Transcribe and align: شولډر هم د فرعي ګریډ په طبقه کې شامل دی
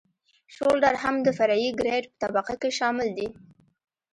شولډر 0.55 0.95
هم 1.03 1.15
د 1.25 1.27
فرعي 1.37 1.69
ګریډ 1.79 2.03
په 2.09 2.15
طبقه 2.21 2.53
کې 2.61 2.69
شامل 2.79 3.07
دی 3.17 3.27